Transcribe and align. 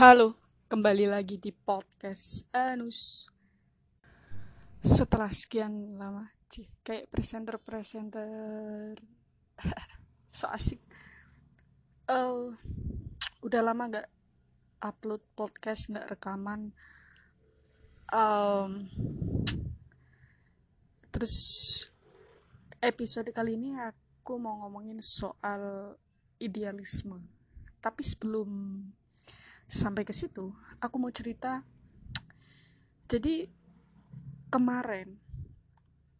Halo, 0.00 0.32
kembali 0.72 1.12
lagi 1.12 1.36
di 1.36 1.52
podcast 1.52 2.48
Anus. 2.56 3.28
Setelah 4.80 5.28
sekian 5.28 6.00
lama, 6.00 6.24
cih, 6.48 6.64
kayak 6.80 7.12
presenter-presenter 7.12 8.96
so 10.40 10.48
asik. 10.48 10.80
Uh, 12.08 12.48
udah 13.44 13.60
lama 13.60 14.00
gak 14.00 14.08
upload 14.80 15.20
podcast, 15.36 15.92
gak 15.92 16.08
rekaman. 16.08 16.72
Um, 18.08 18.88
terus 21.12 21.36
episode 22.80 23.28
kali 23.36 23.52
ini 23.52 23.76
aku 23.76 24.40
mau 24.40 24.64
ngomongin 24.64 25.04
soal 25.04 25.92
idealisme. 26.40 27.20
Tapi 27.84 28.00
sebelum 28.00 28.48
sampai 29.70 30.02
ke 30.02 30.10
situ 30.10 30.50
aku 30.82 30.98
mau 30.98 31.14
cerita. 31.14 31.62
Jadi 33.06 33.46
kemarin 34.50 35.14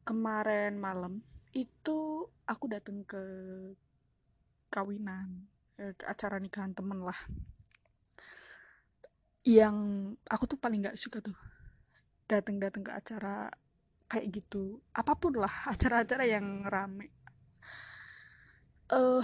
kemarin 0.06 0.79
malam 0.79 1.23
itu 1.51 2.30
aku 2.47 2.65
datang 2.70 3.02
ke 3.02 3.23
kawinan 4.70 5.51
eh, 5.83 5.98
ke 5.98 6.06
acara 6.06 6.39
nikahan 6.39 6.70
temen 6.70 7.02
lah. 7.02 7.19
Yang 9.42 9.77
aku 10.30 10.45
tuh 10.47 10.59
paling 10.62 10.87
nggak 10.87 10.98
suka 10.98 11.19
tuh 11.19 11.34
datang-datang 12.30 12.87
ke 12.87 12.92
acara 12.95 13.51
kayak 14.06 14.30
gitu. 14.30 14.78
Apa 14.95 15.19
pun 15.19 15.34
lah 15.34 15.51
acara-acara 15.75 16.23
yang 16.23 16.62
rame. 16.70 17.11
Uh, 18.91 19.23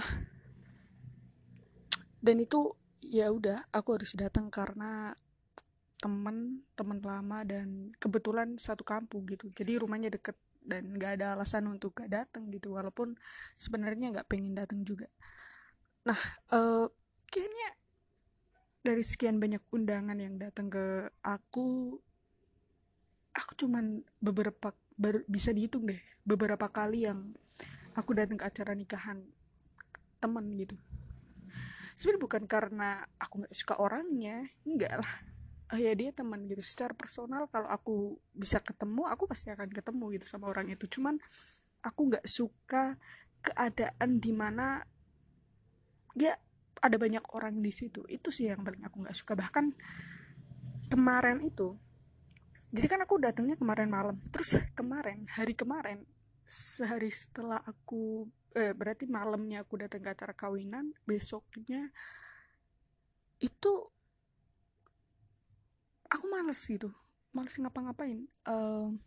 dan 2.23 2.39
itu 2.39 2.71
ya 3.07 3.31
udah 3.31 3.71
aku 3.71 3.99
harus 3.99 4.13
datang 4.19 4.51
karena 4.51 5.15
temen 5.97 6.61
temen 6.77 7.01
lama 7.01 7.41
dan 7.41 7.91
kebetulan 7.97 8.59
satu 8.59 8.85
kampung 8.85 9.25
gitu. 9.25 9.49
Jadi 9.55 9.81
rumahnya 9.81 10.13
deket 10.13 10.37
dan 10.67 10.93
gak 10.99 11.17
ada 11.21 11.39
alasan 11.39 11.65
untuk 11.71 11.95
gak 11.95 12.11
datang 12.11 12.51
gitu 12.51 12.75
walaupun 12.75 13.15
sebenarnya 13.55 14.13
gak 14.13 14.29
pengen 14.29 14.53
datang 14.53 14.83
juga. 14.83 15.07
Nah 16.05 16.19
uh, 16.53 16.85
kayaknya 17.31 17.69
dari 18.83 19.03
sekian 19.03 19.39
banyak 19.41 19.63
undangan 19.73 20.15
yang 20.15 20.39
datang 20.39 20.71
ke 20.71 21.11
aku 21.19 21.99
aku 23.35 23.51
cuman 23.59 24.01
beberapa 24.23 24.71
ber, 24.95 25.27
bisa 25.27 25.51
dihitung 25.51 25.85
deh 25.91 25.99
beberapa 26.23 26.71
kali 26.71 27.03
yang 27.03 27.35
aku 27.93 28.15
datang 28.15 28.39
ke 28.39 28.45
acara 28.47 28.73
nikahan 28.73 29.27
temen 30.23 30.55
gitu 30.57 30.79
sebenarnya 31.97 32.21
bukan 32.21 32.43
karena 32.45 33.01
aku 33.17 33.41
nggak 33.41 33.55
suka 33.57 33.81
orangnya 33.81 34.45
enggak 34.61 35.01
lah. 35.01 35.13
Oh 35.73 35.79
ya 35.81 35.97
dia 35.97 36.13
teman 36.13 36.45
gitu. 36.45 36.61
Secara 36.61 36.93
personal 36.93 37.49
kalau 37.49 37.67
aku 37.67 38.21
bisa 38.37 38.61
ketemu 38.61 39.09
aku 39.09 39.25
pasti 39.25 39.49
akan 39.49 39.73
ketemu 39.73 40.05
gitu 40.15 40.25
sama 40.29 40.47
orang 40.47 40.69
itu. 40.69 40.85
Cuman 40.85 41.17
aku 41.81 42.13
nggak 42.13 42.23
suka 42.29 42.95
keadaan 43.41 44.21
di 44.21 44.31
mana 44.31 44.85
ya 46.13 46.37
ada 46.77 46.95
banyak 47.01 47.25
orang 47.33 47.59
di 47.59 47.73
situ. 47.73 48.05
Itu 48.05 48.29
sih 48.29 48.47
yang 48.47 48.61
paling 48.61 48.85
aku 48.85 49.03
nggak 49.03 49.17
suka. 49.17 49.33
Bahkan 49.33 49.65
kemarin 50.93 51.41
itu 51.43 51.75
jadi 52.71 52.87
kan 52.93 52.99
aku 53.03 53.17
datangnya 53.17 53.57
kemarin 53.57 53.89
malam. 53.89 54.21
Terus 54.29 54.61
kemarin 54.77 55.25
hari 55.33 55.57
kemarin 55.57 56.05
sehari 56.47 57.11
setelah 57.11 57.59
aku 57.65 58.29
eh, 58.55 58.71
berarti 58.71 59.09
malamnya 59.09 59.65
aku 59.65 59.81
datang 59.81 60.05
ke 60.05 60.09
acara 60.13 60.33
kawinan 60.37 60.95
besoknya 61.03 61.91
itu 63.43 63.73
aku 66.07 66.25
males 66.31 66.61
gitu 66.63 66.89
males 67.35 67.53
ngapa-ngapain. 67.61 68.25
Uh, 68.49 68.97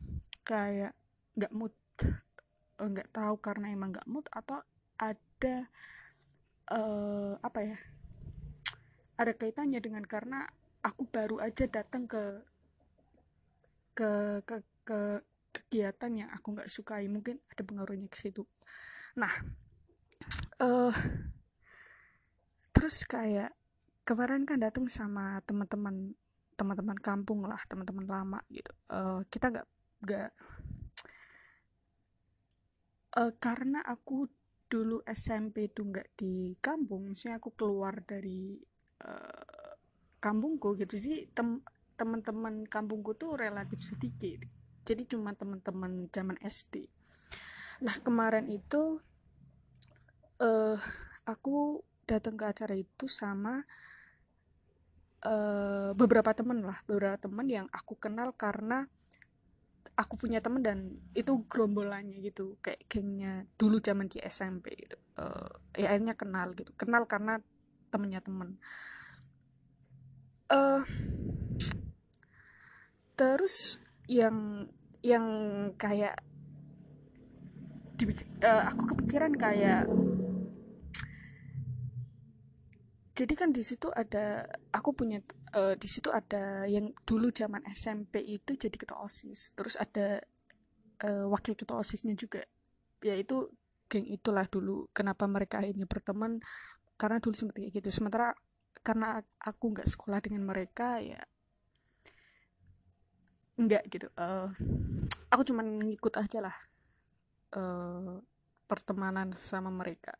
kayak 0.46 0.94
nggak 1.34 1.50
mood 1.50 1.74
eh, 2.78 2.86
nggak 2.86 3.10
uh, 3.10 3.14
tahu 3.14 3.34
karena 3.42 3.74
emang 3.74 3.90
nggak 3.90 4.06
mood 4.06 4.26
atau 4.30 4.62
ada 5.00 5.56
uh, 6.70 7.34
apa 7.42 7.60
ya 7.64 7.78
ada 9.18 9.32
kaitannya 9.34 9.82
dengan 9.82 10.06
karena 10.06 10.46
aku 10.80 11.10
baru 11.10 11.42
aja 11.42 11.66
datang 11.66 12.06
ke 12.06 12.40
ke 13.98 14.40
ke 14.46 14.56
ke 14.86 15.00
kegiatan 15.50 16.12
yang 16.14 16.30
aku 16.30 16.54
nggak 16.54 16.70
sukai. 16.70 17.10
Mungkin 17.10 17.42
ada 17.50 17.62
pengaruhnya 17.66 18.06
ke 18.06 18.16
situ 18.16 18.46
nah 19.16 19.32
uh, 20.60 20.94
terus 22.70 23.02
kayak 23.04 23.52
kemarin 24.06 24.42
kan 24.42 24.58
datang 24.58 24.86
sama 24.86 25.38
teman-teman 25.46 26.14
teman-teman 26.54 26.98
kampung 27.00 27.46
lah 27.48 27.60
teman-teman 27.70 28.04
lama 28.04 28.40
gitu. 28.52 28.68
Uh, 28.92 29.24
kita 29.32 29.48
nggak 29.48 29.68
nggak 30.04 30.30
uh, 33.16 33.32
karena 33.40 33.80
aku 33.80 34.28
dulu 34.70 35.00
SMP 35.08 35.72
itu 35.72 35.82
nggak 35.82 36.14
di 36.14 36.54
kampung 36.60 37.10
maksudnya 37.10 37.40
aku 37.40 37.56
keluar 37.56 38.04
dari 38.04 38.60
uh, 39.04 39.72
kampungku 40.20 40.76
gitu. 40.76 41.00
Jadi 41.00 41.32
tem 41.32 41.64
teman-teman 41.96 42.64
kampungku 42.68 43.16
tuh 43.16 43.40
relatif 43.40 43.80
sedikit. 43.80 44.44
Jadi 44.84 45.04
cuma 45.08 45.32
teman-teman 45.32 46.08
zaman 46.12 46.36
SD 46.44 46.88
nah 47.80 47.96
kemarin 48.04 48.46
itu 48.52 49.00
uh, 50.40 50.78
aku 51.24 51.80
datang 52.04 52.36
ke 52.36 52.44
acara 52.44 52.74
itu 52.76 53.08
sama 53.08 53.64
uh, 55.24 55.96
beberapa 55.96 56.32
temen 56.36 56.64
lah 56.64 56.80
beberapa 56.84 57.16
temen 57.16 57.46
yang 57.48 57.66
aku 57.72 57.96
kenal 57.96 58.36
karena 58.36 58.84
aku 59.96 60.16
punya 60.16 60.40
temen 60.40 60.64
dan 60.64 60.96
itu 61.12 61.44
gerombolannya 61.48 62.20
gitu 62.24 62.56
kayak 62.64 62.84
gengnya 62.88 63.44
dulu 63.60 63.80
zaman 63.80 64.08
di 64.08 64.20
SMP 64.24 64.72
gitu 64.76 64.96
uh, 65.20 65.52
ya 65.76 65.92
akhirnya 65.92 66.16
kenal 66.16 66.52
gitu 66.56 66.72
kenal 66.76 67.04
karena 67.04 67.40
temennya 67.90 68.22
temen. 68.22 68.56
Uh, 70.50 70.86
terus 73.18 73.78
yang 74.06 74.70
yang 75.02 75.26
kayak 75.76 76.22
uh, 78.08 78.62
aku 78.70 78.82
kepikiran 78.96 79.32
kayak 79.36 79.84
jadi 83.20 83.36
kan 83.36 83.52
di 83.52 83.60
situ 83.60 83.92
ada 83.92 84.48
aku 84.72 84.96
punya 84.96 85.20
uh, 85.52 85.76
di 85.76 85.84
situ 85.84 86.08
ada 86.08 86.64
yang 86.64 86.88
dulu 87.04 87.28
zaman 87.28 87.60
SMP 87.68 88.24
itu 88.24 88.56
jadi 88.56 88.72
ketua 88.72 89.04
osis. 89.04 89.52
Terus 89.52 89.76
ada 89.76 90.24
uh, 91.04 91.28
wakil 91.28 91.52
ketua 91.52 91.84
osisnya 91.84 92.16
juga. 92.16 92.40
Yaitu 93.04 93.52
geng 93.92 94.08
itulah 94.08 94.48
dulu 94.48 94.88
kenapa 94.96 95.28
mereka 95.28 95.60
akhirnya 95.60 95.84
berteman. 95.84 96.40
Karena 96.96 97.20
dulu 97.20 97.36
seperti 97.36 97.68
gitu. 97.68 97.92
Sementara 97.92 98.32
karena 98.80 99.20
aku 99.36 99.76
nggak 99.76 99.84
sekolah 99.84 100.24
dengan 100.24 100.48
mereka 100.48 101.04
ya 101.04 101.20
nggak 103.60 103.84
gitu. 103.92 104.08
Uh, 104.16 104.48
aku 105.28 105.44
cuman 105.52 105.76
ngikut 105.84 106.16
aja 106.16 106.40
lah 106.40 106.69
uh, 107.56 108.20
pertemanan 108.66 109.34
sama 109.34 109.70
mereka. 109.72 110.14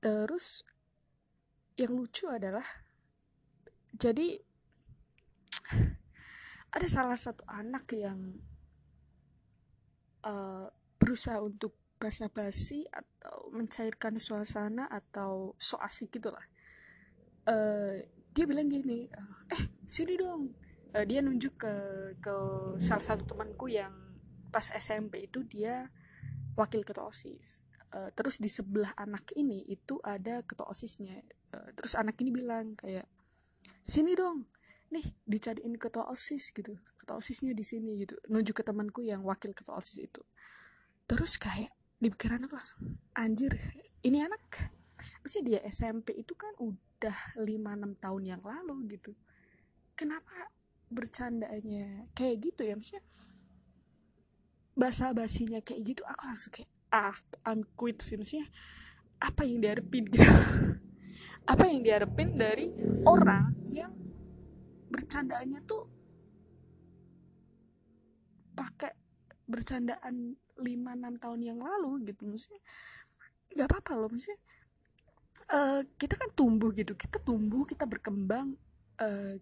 Terus 0.00 0.62
yang 1.76 1.92
lucu 1.96 2.28
adalah 2.28 2.64
jadi 3.96 4.40
ada 6.76 6.88
salah 6.88 7.16
satu 7.16 7.44
anak 7.48 7.88
yang 7.96 8.40
uh, 10.24 10.68
berusaha 10.96 11.40
untuk 11.40 11.76
basa-basi 11.96 12.84
atau 12.92 13.48
mencairkan 13.56 14.20
suasana 14.20 14.84
atau 14.92 15.56
so 15.56 15.80
asik 15.80 16.20
gitu 16.20 16.28
lah 16.28 16.44
uh, 17.46 17.94
dia 18.34 18.44
bilang 18.44 18.68
gini 18.68 19.08
eh 19.48 19.62
sini 19.86 20.18
dong. 20.18 20.52
Uh, 20.92 21.04
dia 21.06 21.22
nunjuk 21.22 21.54
ke 21.56 21.74
ke 22.20 22.34
salah 22.82 23.04
satu 23.04 23.24
temanku 23.24 23.70
yang 23.70 23.94
pas 24.56 24.72
SMP 24.72 25.28
itu 25.28 25.44
dia 25.44 25.92
wakil 26.56 26.80
ketua 26.80 27.12
osis. 27.12 27.60
Uh, 27.92 28.08
terus 28.16 28.40
di 28.40 28.48
sebelah 28.48 28.96
anak 28.96 29.28
ini 29.36 29.68
itu 29.68 30.00
ada 30.00 30.40
ketua 30.48 30.72
osisnya. 30.72 31.20
Uh, 31.52 31.76
terus 31.76 31.92
anak 31.92 32.16
ini 32.24 32.32
bilang 32.32 32.72
kayak 32.72 33.04
sini 33.84 34.16
dong 34.16 34.48
nih 34.88 35.04
dicariin 35.28 35.76
ketua 35.76 36.08
osis 36.08 36.56
gitu. 36.56 36.72
Ketua 36.96 37.20
osisnya 37.20 37.52
di 37.52 37.60
sini 37.60 38.00
gitu. 38.00 38.16
Nunjuk 38.32 38.56
ke 38.56 38.64
temanku 38.64 39.04
yang 39.04 39.20
wakil 39.28 39.52
ketua 39.52 39.76
osis 39.76 40.00
itu. 40.00 40.24
Terus 41.04 41.36
kayak 41.36 41.76
di 42.00 42.08
pikiran 42.08 42.48
aku 42.48 42.56
langsung 42.56 42.96
anjir 43.12 43.52
ini 44.08 44.24
anak. 44.24 44.72
Maksudnya 45.20 45.60
dia 45.60 45.60
SMP 45.68 46.16
itu 46.16 46.32
kan 46.32 46.56
udah 46.56 47.36
5-6 47.36 48.00
tahun 48.00 48.22
yang 48.24 48.40
lalu 48.40 48.96
gitu. 48.96 49.12
Kenapa 49.92 50.48
bercandanya 50.88 52.08
kayak 52.16 52.40
gitu 52.40 52.64
ya? 52.64 52.72
Maksudnya 52.72 53.04
bahasa 54.76 55.10
basinya 55.16 55.64
kayak 55.64 55.96
gitu 55.96 56.02
aku 56.04 56.22
langsung 56.28 56.52
kayak 56.52 56.70
ah 56.92 57.16
I'm 57.48 57.64
quit 57.74 58.04
sih. 58.04 58.20
Maksudnya 58.20 58.46
apa 59.18 59.42
yang 59.48 59.58
dihadapin 59.64 60.04
gitu? 60.12 60.22
Apa 61.46 61.70
yang 61.70 61.86
diharapin 61.86 62.34
dari 62.34 62.74
orang 63.06 63.54
yang 63.70 63.94
bercandaannya 64.90 65.62
tuh 65.62 65.86
pakai 68.50 68.90
bercandaan 69.46 70.34
5-6 70.58 71.22
tahun 71.22 71.40
yang 71.46 71.62
lalu 71.62 72.10
gitu? 72.10 72.26
Maksudnya 72.26 72.58
nggak 73.54 73.68
apa-apa 73.70 73.92
loh. 73.94 74.10
Maksudnya 74.10 74.42
uh, 75.54 75.86
kita 75.94 76.18
kan 76.18 76.34
tumbuh 76.34 76.74
gitu. 76.74 76.98
Kita 76.98 77.22
tumbuh 77.22 77.62
kita 77.62 77.86
berkembang 77.86 78.58
uh, 78.98 79.34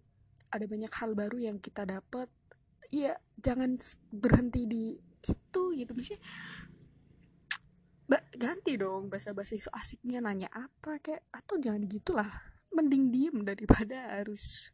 ada 0.53 0.65
banyak 0.69 0.93
hal 0.93 1.17
baru 1.17 1.41
yang 1.41 1.57
kita 1.57 1.89
dapat 1.89 2.29
ya 2.93 3.17
jangan 3.41 3.81
berhenti 4.13 4.69
di 4.69 4.83
itu 5.25 5.61
gitu. 5.77 5.91
Maksudnya 5.91 6.21
ba 8.05 8.21
ganti 8.37 8.77
dong 8.77 9.09
bahasa 9.09 9.33
bahasa 9.33 9.57
so 9.57 9.73
asiknya 9.73 10.21
nanya 10.21 10.45
apa 10.53 11.01
kayak 11.01 11.25
atau 11.33 11.57
jangan 11.57 11.89
gitulah 11.89 12.29
mending 12.69 13.09
diem 13.09 13.41
daripada 13.41 14.21
harus 14.21 14.69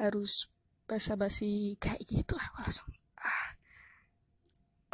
harus 0.00 0.48
basa 0.88 1.14
basi 1.14 1.76
kayak 1.76 2.00
gitu. 2.08 2.34
Aku 2.40 2.56
langsung 2.64 2.88
ah 3.20 3.48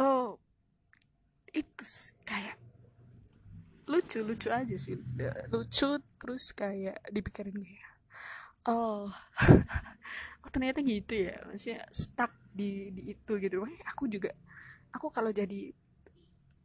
oh 0.03 0.43
itu 1.55 1.85
kayak 2.27 2.59
lucu 3.87 4.19
lucu 4.21 4.51
aja 4.51 4.77
sih 4.77 4.99
lucu 5.49 5.89
terus 6.19 6.51
kayak 6.53 6.99
dipikirin 7.15 7.55
kayak 7.55 7.93
oh 8.67 9.09
oh 10.43 10.51
ternyata 10.51 10.83
gitu 10.83 11.31
ya 11.31 11.39
maksudnya 11.47 11.87
stuck 11.95 12.35
di 12.57 12.91
di 12.91 13.13
itu 13.13 13.33
gitu. 13.37 13.61
Makanya 13.61 13.87
aku 13.93 14.05
juga 14.09 14.33
aku 14.97 15.13
kalau 15.13 15.29
jadi 15.31 15.71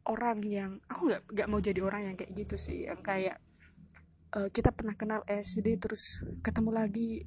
orang 0.08 0.42
yang 0.42 0.72
aku 0.88 1.12
nggak 1.12 1.22
nggak 1.30 1.48
mau 1.52 1.60
jadi 1.62 1.80
orang 1.84 2.02
yang 2.10 2.16
kayak 2.16 2.32
gitu 2.34 2.56
sih. 2.56 2.88
Yang 2.88 3.00
kayak 3.04 3.36
uh, 4.34 4.48
kita 4.50 4.72
pernah 4.72 4.96
kenal 4.96 5.20
SD 5.28 5.78
terus 5.78 6.24
ketemu 6.40 6.70
lagi 6.72 7.22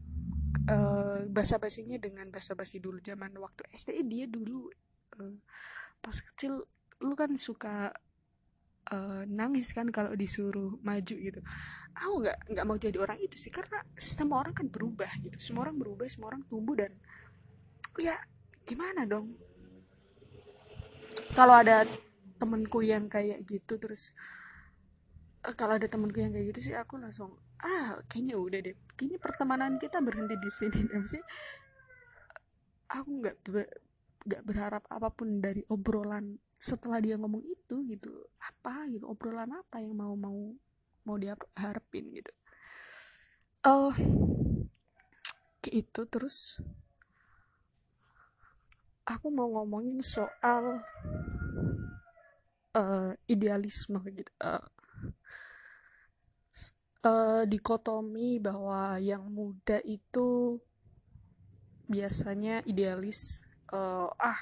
uh, 0.68 1.24
basa 1.30 1.62
basinya 1.62 1.96
dengan 2.02 2.28
basa 2.34 2.58
basi 2.58 2.82
dulu 2.82 3.00
zaman 3.00 3.32
waktu 3.38 3.64
SD 3.72 4.04
dia 4.10 4.26
dulu 4.26 4.68
uh, 5.22 5.38
pas 6.02 6.18
kecil 6.18 6.66
lu 7.04 7.14
kan 7.14 7.32
suka 7.38 7.94
uh, 8.92 9.24
nangis 9.30 9.72
kan 9.72 9.88
kalau 9.94 10.18
disuruh 10.18 10.76
maju 10.82 11.16
gitu. 11.16 11.40
Aku 11.96 12.26
nggak 12.26 12.38
nggak 12.52 12.66
mau 12.66 12.78
jadi 12.82 12.98
orang 13.00 13.22
itu 13.22 13.38
sih 13.38 13.54
karena 13.54 13.80
semua 13.96 14.44
orang 14.44 14.56
kan 14.58 14.68
berubah 14.68 15.12
gitu. 15.22 15.38
Semua 15.40 15.70
orang 15.70 15.78
berubah 15.80 16.08
semua 16.10 16.34
orang 16.34 16.44
tumbuh 16.50 16.76
dan 16.76 16.92
ya 17.96 18.16
gimana 18.68 19.08
dong 19.08 19.45
kalau 21.36 21.60
ada 21.60 21.84
temenku 22.40 22.80
yang 22.80 23.12
kayak 23.12 23.44
gitu 23.44 23.76
terus 23.76 24.16
uh, 25.44 25.52
kalau 25.54 25.76
ada 25.76 25.92
temenku 25.92 26.24
yang 26.24 26.32
kayak 26.32 26.56
gitu 26.56 26.72
sih 26.72 26.76
aku 26.80 26.96
langsung 26.96 27.36
ah 27.60 28.00
kayaknya 28.08 28.36
udah 28.40 28.60
deh. 28.64 28.76
Kayaknya 28.96 29.20
pertemanan 29.20 29.72
kita 29.76 30.00
berhenti 30.00 30.36
di 30.40 30.52
sini 30.52 30.80
deh. 30.88 31.04
Sih 31.04 31.24
aku 32.88 33.10
nggak 33.20 33.36
nggak 34.26 34.42
berharap 34.48 34.84
apa 34.88 35.12
pun 35.12 35.44
dari 35.44 35.62
obrolan 35.68 36.40
setelah 36.56 37.04
dia 37.04 37.20
ngomong 37.20 37.44
itu 37.44 37.84
gitu. 37.88 38.12
Apa 38.40 38.88
gitu 38.92 39.08
obrolan 39.12 39.52
apa 39.56 39.84
yang 39.84 40.00
mau 40.00 40.16
mau 40.16 40.56
mau 41.04 41.16
dia 41.20 41.36
harapin 41.60 42.12
gitu. 42.16 42.32
Oh 43.68 43.92
uh, 43.92 43.94
itu 45.72 46.02
terus 46.08 46.62
aku 49.06 49.30
mau 49.30 49.48
ngomongin 49.54 50.02
soal 50.02 50.82
uh, 52.74 53.12
idealisme 53.30 54.02
gitu 54.10 54.32
uh, 54.42 54.66
uh, 57.06 57.44
dikotomi 57.46 58.42
bahwa 58.42 58.98
yang 58.98 59.24
muda 59.30 59.78
itu 59.86 60.58
biasanya 61.86 62.66
idealis 62.66 63.46
uh, 63.70 64.10
ah 64.18 64.42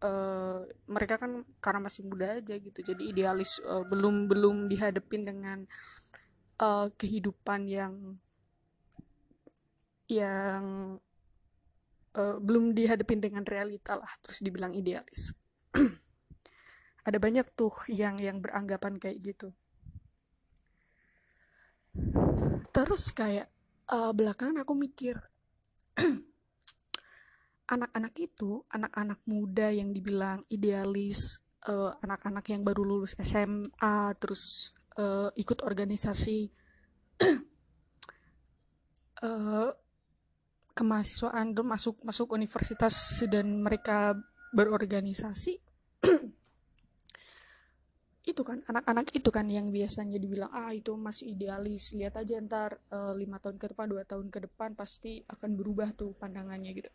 uh, 0.00 0.64
mereka 0.88 1.20
kan 1.20 1.44
karena 1.60 1.80
masih 1.84 2.08
muda 2.08 2.40
aja 2.40 2.56
gitu 2.56 2.80
jadi 2.80 3.02
idealis 3.04 3.60
uh, 3.68 3.84
belum 3.84 4.32
belum 4.32 4.72
dihadapin 4.72 5.28
dengan 5.28 5.68
uh, 6.56 6.88
kehidupan 6.96 7.68
yang 7.68 8.16
yang 10.08 10.96
uh, 12.16 12.36
belum 12.40 12.72
dihadapin 12.74 13.20
dengan 13.22 13.44
realita 13.44 13.98
lah 13.98 14.10
terus 14.24 14.40
dibilang 14.40 14.72
idealis. 14.74 15.34
Ada 17.06 17.18
banyak 17.18 17.46
tuh 17.56 17.72
yang 17.90 18.18
yang 18.20 18.38
beranggapan 18.38 18.96
kayak 19.00 19.18
gitu. 19.22 19.48
Terus 22.70 23.10
kayak 23.10 23.50
uh, 23.90 24.14
belakangan 24.14 24.62
aku 24.62 24.74
mikir 24.78 25.18
anak-anak 27.74 28.14
itu 28.18 28.62
anak-anak 28.70 29.22
muda 29.26 29.70
yang 29.70 29.94
dibilang 29.94 30.42
idealis 30.50 31.42
anak 31.60 32.00
anak-anak 32.00 32.44
yang 32.48 32.62
baru 32.64 32.82
lulus 32.88 33.12
SMA 33.20 34.16
terus 34.16 34.72
uh, 34.96 35.28
ikut 35.36 35.60
organisasi 35.60 36.48
uh, 39.20 39.68
kemahasiswaan 40.74 41.52
tuh 41.52 41.66
masuk 41.66 41.96
masuk 42.02 42.34
universitas 42.34 42.94
dan 43.26 43.62
mereka 43.62 44.14
berorganisasi. 44.54 45.60
Itu 48.30 48.46
kan 48.46 48.62
anak-anak 48.68 49.10
itu 49.16 49.26
kan 49.32 49.48
yang 49.50 49.74
biasanya 49.74 50.20
dibilang 50.20 50.52
ah 50.54 50.70
itu 50.70 50.94
masih 50.94 51.34
idealis 51.34 51.96
lihat 51.98 52.14
aja 52.20 52.38
ntar 52.38 52.78
uh, 52.92 53.16
lima 53.16 53.42
tahun 53.42 53.58
ke 53.58 53.74
depan 53.74 53.90
dua 53.90 54.04
tahun 54.06 54.30
ke 54.30 54.46
depan 54.46 54.76
pasti 54.78 55.24
akan 55.24 55.56
berubah 55.58 55.90
tuh 55.96 56.14
pandangannya 56.14 56.70
gitu. 56.76 56.92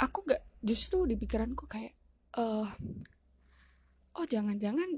Aku 0.00 0.26
nggak 0.26 0.42
justru 0.64 1.06
di 1.06 1.14
pikiranku 1.14 1.70
kayak 1.70 1.94
uh, 2.40 2.66
oh 4.16 4.26
jangan-jangan 4.26 4.90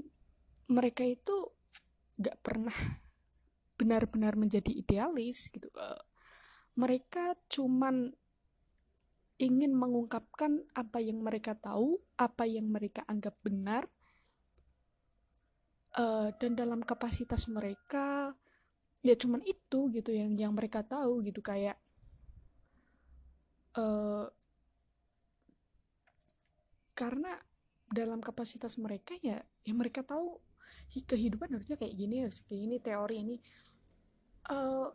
mereka 0.73 1.05
itu 1.05 1.37
nggak 2.17 2.39
pernah 2.41 2.79
benar-benar 3.77 4.41
menjadi 4.41 4.73
idealis 4.73 5.53
gitu. 5.53 5.69
Uh, 5.75 6.01
mereka 6.79 7.35
cuman 7.51 8.15
ingin 9.39 9.75
mengungkapkan 9.75 10.67
apa 10.75 10.99
yang 11.03 11.23
mereka 11.23 11.55
tahu 11.55 11.99
apa 12.19 12.47
yang 12.47 12.71
mereka 12.71 13.03
anggap 13.07 13.35
benar 13.43 13.87
uh, 15.99 16.31
dan 16.39 16.55
dalam 16.59 16.83
kapasitas 16.83 17.47
mereka 17.51 18.35
ya 19.03 19.15
cuman 19.15 19.43
itu 19.47 19.91
gitu 19.95 20.11
yang 20.11 20.35
yang 20.35 20.55
mereka 20.55 20.83
tahu 20.83 21.23
gitu 21.23 21.39
kayak 21.39 21.79
uh, 23.79 24.27
karena 26.99 27.31
dalam 27.91 28.19
kapasitas 28.19 28.75
mereka 28.75 29.15
ya 29.23 29.39
ya 29.63 29.73
mereka 29.75 30.03
tahu 30.03 30.43
kehidupan 30.89 31.53
harusnya 31.53 31.77
kayak 31.77 31.95
gini 31.95 32.17
harus 32.25 32.43
kayak 32.45 32.61
gini 32.65 32.77
teori 32.81 33.17
ini. 33.23 33.37
Uh, 34.49 34.89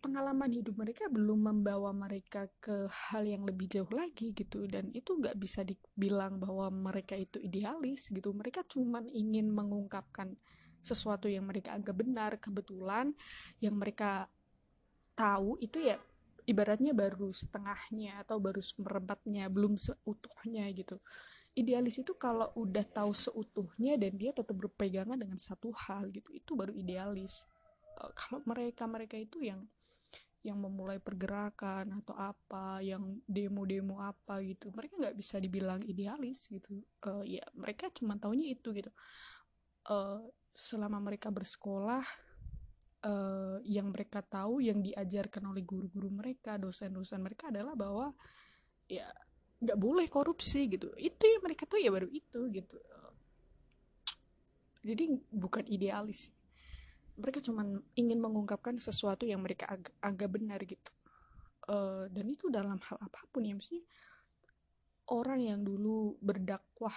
pengalaman 0.00 0.52
hidup 0.52 0.76
mereka 0.78 1.10
belum 1.10 1.50
membawa 1.50 1.90
mereka 1.90 2.46
ke 2.62 2.86
hal 2.86 3.26
yang 3.26 3.42
lebih 3.42 3.66
jauh 3.66 3.90
lagi 3.90 4.32
gitu. 4.32 4.64
Dan 4.70 4.92
itu 4.94 5.16
nggak 5.16 5.36
bisa 5.36 5.66
dibilang 5.66 6.38
bahwa 6.38 6.70
mereka 6.70 7.18
itu 7.18 7.40
idealis 7.42 8.12
gitu. 8.12 8.30
Mereka 8.32 8.64
cuman 8.70 9.08
ingin 9.10 9.50
mengungkapkan 9.50 10.36
sesuatu 10.86 11.26
yang 11.26 11.48
mereka 11.48 11.74
anggap 11.74 11.98
benar 11.98 12.38
kebetulan 12.38 13.10
yang 13.58 13.74
mereka 13.74 14.30
tahu 15.18 15.58
itu 15.58 15.82
ya 15.82 15.98
ibaratnya 16.46 16.94
baru 16.94 17.34
setengahnya 17.34 18.22
atau 18.22 18.38
baru 18.38 18.62
seperempatnya 18.62 19.50
belum 19.50 19.74
seutuhnya 19.74 20.70
gitu. 20.72 21.02
Idealis 21.56 22.04
itu 22.04 22.14
kalau 22.14 22.52
udah 22.54 22.84
tahu 22.86 23.10
seutuhnya 23.10 23.98
dan 23.98 24.14
dia 24.14 24.30
tetap 24.30 24.54
berpegangan 24.54 25.18
dengan 25.18 25.40
satu 25.40 25.74
hal 25.74 26.12
gitu 26.14 26.30
itu 26.30 26.54
baru 26.54 26.70
idealis. 26.76 27.48
Uh, 27.98 28.12
kalau 28.14 28.44
mereka 28.46 28.84
mereka 28.86 29.16
itu 29.18 29.42
yang 29.42 29.66
yang 30.44 30.58
memulai 30.62 31.02
pergerakan 31.02 32.02
atau 32.02 32.14
apa 32.14 32.78
yang 32.84 33.18
demo-demo 33.26 33.98
apa 33.98 34.38
gitu 34.44 34.70
mereka 34.70 34.94
nggak 35.00 35.16
bisa 35.16 35.40
dibilang 35.42 35.82
idealis 35.82 36.46
gitu. 36.52 36.84
Uh, 37.02 37.24
ya 37.26 37.42
mereka 37.56 37.90
cuma 37.90 38.14
taunya 38.20 38.52
itu 38.52 38.70
gitu. 38.76 38.92
Uh, 39.86 40.22
selama 40.54 41.02
mereka 41.02 41.30
bersekolah 41.32 42.04
uh, 43.06 43.58
yang 43.66 43.90
mereka 43.90 44.22
tahu 44.22 44.62
yang 44.62 44.78
diajarkan 44.82 45.50
oleh 45.50 45.66
guru-guru 45.66 46.08
mereka 46.12 46.60
dosen-dosen 46.60 47.22
mereka 47.22 47.50
adalah 47.50 47.74
bahwa 47.74 48.14
ya 48.86 49.08
nggak 49.56 49.78
boleh 49.80 50.06
korupsi 50.06 50.68
gitu. 50.68 50.92
Itu 50.94 51.24
yang 51.26 51.42
mereka 51.42 51.64
tahu 51.64 51.80
ya 51.80 51.90
baru 51.90 52.08
itu 52.12 52.40
gitu. 52.52 52.78
Jadi 54.86 55.18
bukan 55.34 55.66
idealis 55.66 56.30
mereka 57.16 57.40
cuma 57.40 57.64
ingin 57.96 58.20
mengungkapkan 58.20 58.76
sesuatu 58.76 59.24
yang 59.24 59.40
mereka 59.40 59.68
ag 59.68 59.88
agak 60.04 60.30
benar 60.36 60.60
gitu. 60.64 60.92
Uh, 61.66 62.06
dan 62.14 62.30
itu 62.30 62.46
dalam 62.46 62.78
hal 62.78 62.96
apa 63.02 63.20
pun 63.34 63.42
ya 63.42 63.56
mesti 63.56 63.82
orang 65.10 65.42
yang 65.42 65.60
dulu 65.66 66.14
berdakwah 66.22 66.94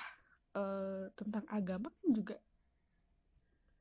uh, 0.54 1.10
tentang 1.18 1.46
agama 1.50 1.90
kan 1.90 2.10
juga 2.14 2.38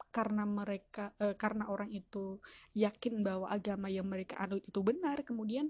karena 0.08 0.48
mereka 0.48 1.12
uh, 1.20 1.36
karena 1.36 1.68
orang 1.68 1.92
itu 1.92 2.40
yakin 2.72 3.20
bahwa 3.20 3.52
agama 3.52 3.92
yang 3.92 4.08
mereka 4.08 4.40
anut 4.40 4.64
itu 4.64 4.80
benar 4.80 5.20
kemudian 5.22 5.68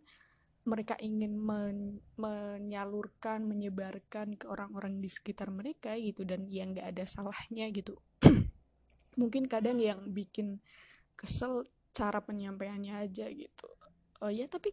mereka 0.69 0.95
ingin 1.01 1.35
men 1.35 1.99
menyalurkan 2.21 3.43
menyebarkan 3.43 4.37
ke 4.37 4.47
orang-orang 4.47 5.01
di 5.01 5.09
sekitar 5.09 5.49
mereka 5.51 5.97
gitu 5.97 6.23
dan 6.29 6.47
yang 6.47 6.77
nggak 6.77 6.95
ada 6.95 7.05
salahnya 7.09 7.67
gitu 7.75 7.99
mungkin 9.19 9.51
kadang 9.51 9.83
yang 9.83 9.99
bikin 10.15 10.63
kesel 11.19 11.67
cara 11.91 12.23
penyampaiannya 12.23 12.95
aja 13.03 13.27
gitu. 13.29 13.69
Oh 14.23 14.31
ya 14.31 14.47
tapi 14.47 14.71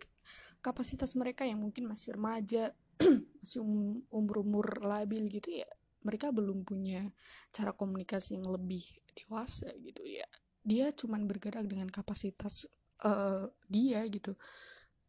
kapasitas 0.62 1.18
mereka 1.18 1.46
yang 1.46 1.62
mungkin 1.62 1.90
masih 1.90 2.14
remaja 2.14 2.74
masih 3.42 3.62
um, 3.66 4.06
umur-umur 4.14 4.86
labil 4.86 5.26
gitu 5.30 5.62
ya 5.62 5.70
mereka 6.06 6.30
belum 6.30 6.62
punya 6.62 7.10
cara 7.50 7.74
komunikasi 7.74 8.38
yang 8.38 8.54
lebih 8.54 8.86
dewasa 9.18 9.74
gitu 9.82 10.06
ya. 10.06 10.30
Dia 10.62 10.94
cuman 10.94 11.26
bergerak 11.26 11.66
dengan 11.66 11.90
kapasitas 11.90 12.70
uh, 13.02 13.50
dia 13.66 14.06
gitu. 14.06 14.38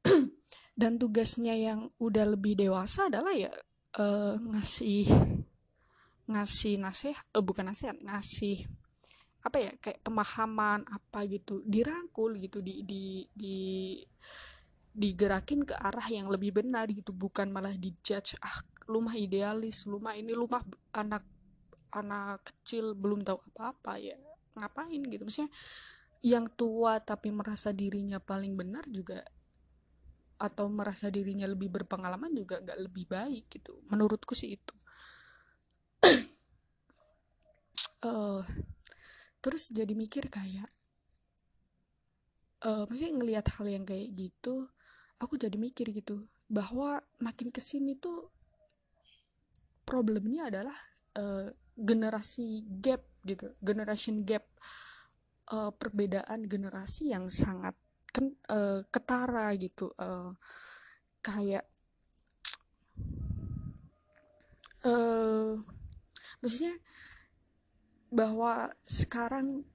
Dan 0.80 0.96
tugasnya 0.96 1.52
yang 1.52 1.92
udah 2.00 2.24
lebih 2.32 2.56
dewasa 2.56 3.12
adalah 3.12 3.36
ya 3.36 3.52
uh, 4.00 4.40
ngasih 4.40 5.04
ngasih 6.26 6.80
nasihat 6.80 7.24
uh, 7.36 7.44
bukan 7.44 7.70
nasihat 7.70 7.96
ngasih 8.00 8.64
apa 9.46 9.58
ya 9.62 9.72
kayak 9.78 10.02
pemahaman 10.02 10.82
apa 10.90 11.22
gitu 11.30 11.62
dirangkul 11.62 12.34
gitu 12.42 12.58
di 12.58 12.82
di 12.82 13.22
di 13.30 13.56
digerakin 14.90 15.62
ke 15.62 15.74
arah 15.78 16.08
yang 16.10 16.26
lebih 16.26 16.58
benar 16.58 16.90
gitu 16.90 17.14
bukan 17.14 17.52
malah 17.54 17.72
dijudge 17.78 18.34
ah 18.42 18.58
lumah 18.90 19.14
idealis 19.14 19.86
lumah 19.86 20.18
ini 20.18 20.34
lumah 20.34 20.66
anak 20.90 21.22
anak 21.94 22.42
kecil 22.42 22.92
belum 22.92 23.22
tahu 23.22 23.38
apa-apa 23.54 23.96
ya 24.02 24.16
ngapain 24.56 25.00
gitu. 25.04 25.22
Maksudnya 25.24 25.52
yang 26.24 26.48
tua 26.56 26.98
tapi 26.98 27.30
merasa 27.30 27.70
dirinya 27.70 28.18
paling 28.18 28.56
benar 28.56 28.88
juga 28.88 29.22
atau 30.36 30.68
merasa 30.68 31.08
dirinya 31.08 31.48
lebih 31.48 31.72
berpengalaman 31.72 32.32
juga 32.36 32.60
nggak 32.60 32.80
lebih 32.88 33.04
baik 33.08 33.44
gitu. 33.52 33.80
Menurutku 33.88 34.36
sih 34.36 34.56
itu. 34.56 34.74
Uh, 38.04 38.44
terus 39.40 39.70
jadi 39.70 39.92
mikir 39.92 40.28
kayak 40.28 40.68
uh, 42.66 42.84
maksudnya 42.88 43.12
ngelihat 43.16 43.46
hal 43.56 43.66
yang 43.68 43.84
kayak 43.84 44.10
gitu 44.16 44.68
aku 45.20 45.40
jadi 45.40 45.56
mikir 45.56 45.92
gitu 45.92 46.28
bahwa 46.46 47.02
makin 47.18 47.50
ke 47.50 47.58
sini 47.58 47.98
tuh 47.98 48.30
problemnya 49.86 50.50
adalah 50.50 50.76
uh, 51.18 51.50
generasi 51.76 52.64
gap 52.80 53.02
gitu 53.26 53.52
generation 53.58 54.22
gap 54.22 54.46
uh, 55.52 55.70
perbedaan 55.74 56.46
generasi 56.46 57.10
yang 57.12 57.28
sangat 57.28 57.74
uh, 58.50 58.80
ketara 58.88 59.52
gitu 59.58 59.92
uh, 59.98 60.32
kayak 61.20 61.66
uh, 64.86 65.58
maksudnya 66.40 66.78
bahwa 68.10 68.70
sekarang 68.86 69.66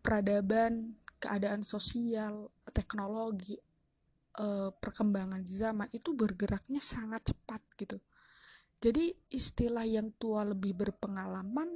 peradaban 0.00 0.96
keadaan 1.20 1.60
sosial 1.60 2.48
teknologi 2.72 3.60
uh, 4.40 4.72
perkembangan 4.72 5.44
zaman 5.44 5.88
itu 5.92 6.16
bergeraknya 6.16 6.80
sangat 6.80 7.34
cepat 7.34 7.60
gitu. 7.76 7.98
Jadi 8.80 9.12
istilah 9.28 9.84
yang 9.84 10.08
tua 10.16 10.40
lebih 10.48 10.72
berpengalaman 10.72 11.68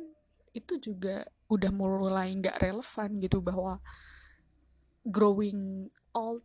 itu 0.56 0.80
juga 0.80 1.20
udah 1.52 1.72
mulai 1.74 2.32
nggak 2.32 2.56
relevan 2.62 3.20
gitu 3.20 3.44
bahwa 3.44 3.76
growing 5.04 5.92
old 6.16 6.40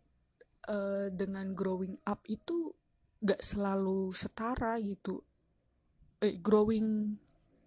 uh, 0.68 1.08
dengan 1.08 1.56
growing 1.56 1.96
up 2.04 2.20
itu 2.28 2.76
nggak 3.24 3.40
selalu 3.40 4.12
setara 4.12 4.76
gitu. 4.84 5.24
Eh, 6.20 6.36
growing 6.36 7.16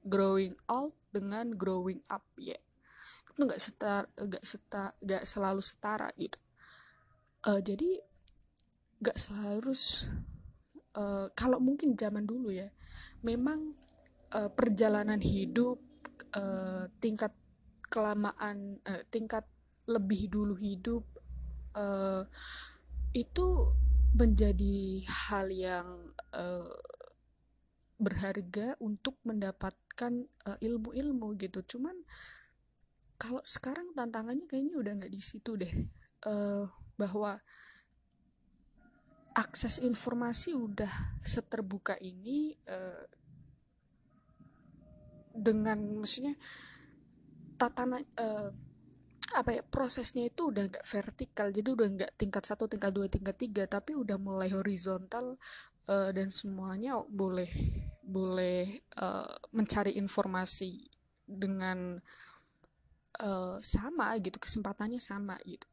growing 0.05 0.53
old 0.69 0.93
dengan 1.13 1.53
growing 1.53 2.01
up 2.09 2.25
ya. 2.41 2.57
Itu 3.29 3.45
nggak 3.45 3.61
setara 3.61 4.09
nggak 4.17 4.43
setara 4.43 4.91
nggak 4.97 5.23
selalu 5.29 5.61
setara 5.61 6.09
gitu. 6.17 6.39
Uh, 7.45 7.61
jadi 7.61 8.01
nggak 9.03 9.19
selalu 9.19 9.75
uh, 10.95 11.27
kalau 11.35 11.59
mungkin 11.59 11.93
zaman 11.93 12.23
dulu 12.23 12.55
ya 12.55 12.71
memang 13.19 13.75
uh, 14.31 14.47
perjalanan 14.47 15.19
hidup 15.19 15.77
uh, 16.33 16.87
tingkat 17.03 17.35
kelamaan 17.91 18.79
uh, 18.87 19.03
tingkat 19.11 19.43
lebih 19.91 20.31
dulu 20.31 20.55
hidup 20.55 21.03
uh, 21.75 22.23
itu 23.11 23.47
menjadi 24.13 25.03
hal 25.09 25.51
yang 25.51 26.15
uh, 26.33 26.73
berharga 27.97 28.77
untuk 28.81 29.17
mendapatkan 29.93 30.13
ilmu-ilmu 30.59 31.27
uh, 31.33 31.37
gitu. 31.37 31.77
Cuman 31.77 31.93
kalau 33.21 33.39
sekarang 33.45 33.93
tantangannya 33.93 34.49
kayaknya 34.49 34.75
udah 34.81 34.93
nggak 34.97 35.13
di 35.13 35.21
situ 35.21 35.53
deh. 35.55 35.73
Uh, 36.23 36.65
bahwa 36.97 37.37
akses 39.33 39.81
informasi 39.81 40.53
udah 40.53 41.19
seterbuka 41.25 41.97
ini 41.99 42.53
uh, 42.69 43.05
dengan 45.33 45.81
maksudnya 45.99 46.37
tatanan 47.57 48.05
uh, 48.21 48.53
apa 49.33 49.49
ya 49.49 49.63
prosesnya 49.65 50.29
itu 50.29 50.49
udah 50.53 50.69
nggak 50.69 50.85
vertikal. 50.85 51.47
Jadi 51.49 51.69
udah 51.69 51.87
nggak 51.89 52.11
tingkat 52.17 52.43
satu 52.45 52.65
tingkat 52.65 52.93
dua 52.93 53.07
tingkat 53.09 53.37
tiga 53.37 53.63
tapi 53.69 53.93
udah 53.93 54.17
mulai 54.17 54.49
horizontal 54.53 55.37
uh, 55.89 56.11
dan 56.11 56.29
semuanya 56.29 56.99
boleh 57.07 57.49
boleh 58.03 58.83
uh, 58.99 59.35
mencari 59.55 59.95
informasi 59.95 60.91
dengan 61.23 61.97
uh, 63.23 63.57
sama 63.63 64.11
gitu 64.19 64.37
kesempatannya 64.37 64.99
sama 64.99 65.39
gitu. 65.47 65.67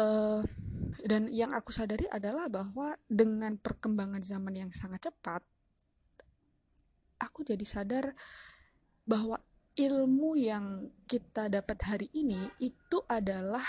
Uh, 0.00 0.40
dan 1.04 1.28
yang 1.28 1.52
aku 1.52 1.68
sadari 1.68 2.08
adalah 2.08 2.48
bahwa 2.48 2.96
dengan 3.04 3.60
perkembangan 3.60 4.24
zaman 4.24 4.56
yang 4.56 4.70
sangat 4.72 5.12
cepat 5.12 5.44
aku 7.22 7.46
jadi 7.46 7.62
sadar 7.62 8.04
bahwa 9.06 9.38
ilmu 9.78 10.34
yang 10.34 10.90
kita 11.06 11.46
dapat 11.46 11.78
hari 11.86 12.08
ini 12.10 12.50
itu 12.58 12.98
adalah 13.06 13.64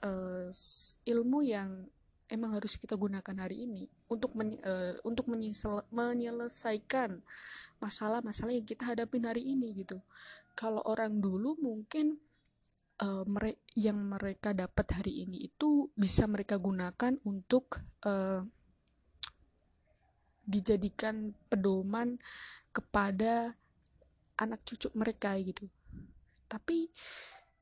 uh, 0.00 0.48
ilmu 1.04 1.38
yang 1.44 1.84
emang 2.28 2.56
harus 2.56 2.80
kita 2.80 2.96
gunakan 2.96 3.36
hari 3.36 3.68
ini 3.68 3.88
untuk 4.08 4.32
men, 4.34 4.56
uh, 4.64 4.96
untuk 5.04 5.28
menyesel, 5.28 5.84
menyelesaikan 5.92 7.20
masalah-masalah 7.78 8.52
yang 8.56 8.66
kita 8.66 8.88
hadapin 8.88 9.28
hari 9.28 9.44
ini 9.44 9.84
gitu. 9.84 10.00
Kalau 10.54 10.80
orang 10.86 11.18
dulu 11.20 11.58
mungkin 11.58 12.18
uh, 13.02 13.24
mere 13.26 13.60
yang 13.74 13.98
mereka 13.98 14.54
dapat 14.54 14.86
hari 14.94 15.26
ini 15.26 15.50
itu 15.50 15.90
bisa 15.98 16.24
mereka 16.30 16.56
gunakan 16.60 17.18
untuk 17.26 17.82
uh, 18.06 18.42
dijadikan 20.44 21.32
pedoman 21.48 22.20
kepada 22.70 23.56
anak 24.36 24.60
cucu 24.66 24.92
mereka 24.92 25.34
gitu 25.40 25.70
tapi 26.50 26.90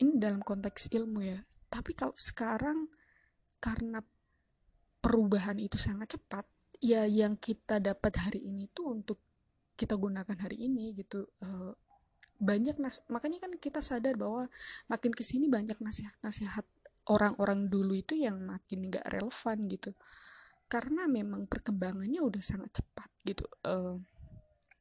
ini 0.03 0.19
dalam 0.19 0.43
konteks 0.43 0.91
ilmu 0.91 1.21
ya 1.23 1.41
tapi 1.71 1.95
kalau 1.95 2.13
sekarang 2.19 2.91
karena 3.63 4.03
perubahan 5.03 5.59
itu 5.59 5.77
sangat 5.77 6.15
cepat 6.17 6.47
ya 6.79 7.05
yang 7.05 7.35
kita 7.37 7.83
dapat 7.83 8.15
hari 8.23 8.41
ini 8.47 8.71
tuh 8.71 8.95
untuk 8.95 9.19
kita 9.75 9.99
gunakan 9.99 10.39
hari 10.39 10.63
ini 10.63 10.95
gitu 10.95 11.27
uh, 11.43 11.75
banyak 12.43 12.79
nas 12.79 13.03
makanya 13.11 13.43
kan 13.47 13.55
kita 13.59 13.79
sadar 13.83 14.15
bahwa 14.19 14.47
makin 14.91 15.15
ke 15.15 15.23
sini 15.23 15.47
banyak 15.51 15.79
nasihat-nasihat 15.79 16.67
orang-orang 17.11 17.67
dulu 17.67 17.99
itu 17.99 18.15
yang 18.15 18.39
makin 18.47 18.87
nggak 18.87 19.07
relevan 19.11 19.67
gitu. 19.67 19.91
Karena 20.71 21.11
memang 21.11 21.51
perkembangannya 21.51 22.23
udah 22.23 22.43
sangat 22.43 22.81
cepat 22.81 23.11
gitu 23.23 23.45
uh, 23.69 24.01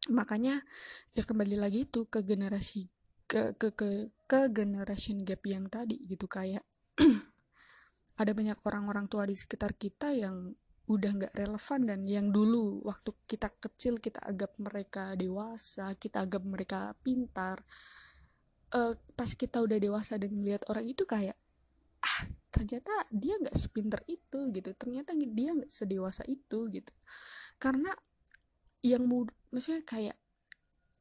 makanya 0.09 0.65
ya 1.13 1.21
kembali 1.21 1.61
lagi 1.61 1.85
itu 1.85 2.09
ke 2.09 2.25
generasi 2.25 2.89
ke 3.29 3.53
ke 3.53 3.69
ke 3.77 4.09
ke 4.25 4.49
generation 4.49 5.21
gap 5.21 5.45
yang 5.45 5.69
tadi 5.69 6.01
gitu 6.09 6.25
kayak 6.25 6.65
ada 8.19 8.31
banyak 8.35 8.57
orang-orang 8.67 9.05
tua 9.07 9.23
di 9.27 9.35
sekitar 9.35 9.75
kita 9.75 10.11
yang 10.11 10.51
udah 10.89 11.11
nggak 11.15 11.33
relevan 11.37 11.81
dan 11.87 11.99
yang 12.03 12.27
dulu 12.33 12.83
waktu 12.83 13.15
kita 13.29 13.47
kecil 13.63 14.01
kita 14.03 14.19
anggap 14.27 14.51
mereka 14.59 15.15
dewasa 15.15 15.95
kita 15.95 16.27
anggap 16.27 16.43
mereka 16.43 16.91
pintar 16.99 17.63
uh, 18.75 18.93
pas 19.15 19.31
kita 19.31 19.63
udah 19.63 19.77
dewasa 19.77 20.19
dan 20.19 20.35
melihat 20.35 20.63
orang 20.67 20.87
itu 20.87 21.03
kayak 21.07 21.37
ah 22.01 22.27
ternyata 22.51 22.91
dia 23.13 23.37
nggak 23.39 23.55
sepinter 23.55 24.01
itu 24.09 24.51
gitu. 24.51 24.69
Ternyata 24.75 25.15
dia 25.15 25.51
nggak 25.55 25.71
sedewasa 25.71 26.27
itu 26.27 26.67
gitu. 26.69 26.93
Karena 27.61 27.93
yang 28.81 29.05
muda 29.05 29.31
maksudnya 29.53 29.85
kayak 29.85 30.17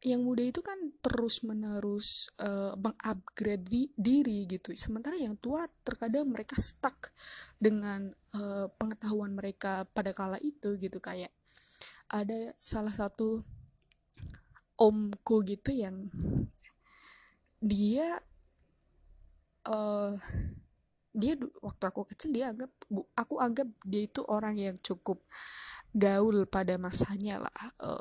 yang 0.01 0.25
muda 0.25 0.41
itu 0.41 0.65
kan 0.65 0.81
terus 1.05 1.45
menerus 1.45 2.33
uh, 2.41 2.73
mengupgrade 2.73 3.69
di, 3.69 3.93
diri 3.93 4.49
gitu. 4.49 4.73
Sementara 4.73 5.21
yang 5.21 5.37
tua 5.37 5.69
terkadang 5.85 6.33
mereka 6.33 6.57
stuck 6.57 7.13
dengan 7.61 8.09
uh, 8.33 8.73
pengetahuan 8.81 9.37
mereka 9.37 9.85
pada 9.93 10.17
kala 10.17 10.41
itu 10.41 10.81
gitu. 10.81 11.05
Kayak 11.05 11.37
ada 12.09 12.57
salah 12.57 12.97
satu 12.97 13.45
omku 14.81 15.45
gitu 15.45 15.69
yang 15.69 16.09
dia 17.61 18.25
uh, 19.69 20.17
dia 21.13 21.37
waktu 21.61 21.85
aku 21.85 22.09
kecil 22.09 22.33
dia 22.33 22.49
anggap 22.57 22.73
aku 23.13 23.37
anggap 23.37 23.69
dia 23.85 24.09
itu 24.09 24.25
orang 24.25 24.57
yang 24.57 24.77
cukup 24.81 25.21
gaul 25.93 26.49
pada 26.49 26.81
masanya 26.81 27.45
lah. 27.45 27.61
Uh, 27.77 28.01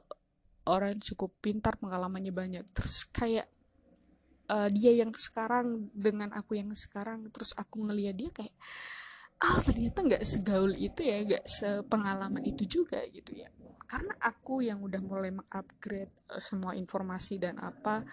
orang 0.70 0.96
yang 0.96 1.04
cukup 1.14 1.34
pintar 1.42 1.76
pengalamannya 1.82 2.30
banyak. 2.30 2.64
Terus 2.70 3.10
kayak 3.10 3.50
uh, 4.50 4.70
dia 4.70 4.94
yang 4.94 5.14
sekarang 5.14 5.90
dengan 5.94 6.34
aku 6.34 6.58
yang 6.58 6.70
sekarang 6.74 7.30
terus 7.34 7.54
aku 7.58 7.86
ngeliat 7.86 8.16
dia 8.18 8.30
kayak 8.30 8.56
ah 9.40 9.56
oh, 9.56 9.60
ternyata 9.64 10.04
nggak 10.04 10.24
segaul 10.28 10.76
itu 10.76 11.00
ya 11.00 11.24
nggak 11.24 11.46
sepengalaman 11.48 12.44
itu 12.44 12.82
juga 12.82 13.02
gitu 13.10 13.34
ya. 13.34 13.50
Karena 13.90 14.14
aku 14.22 14.62
yang 14.62 14.86
udah 14.86 15.02
mulai 15.02 15.34
mengupgrade 15.34 16.14
uh, 16.30 16.38
semua 16.38 16.78
informasi 16.78 17.42
dan 17.42 17.58
apa 17.58 18.06